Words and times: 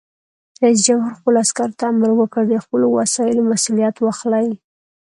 رئیس 0.61 0.79
جمهور 0.87 1.11
خپلو 1.19 1.37
عسکرو 1.45 1.77
ته 1.79 1.85
امر 1.91 2.09
وکړ؛ 2.15 2.43
د 2.49 2.53
خپلو 2.65 2.85
وسایلو 2.97 3.41
مسؤلیت 3.51 3.95
واخلئ! 3.99 4.47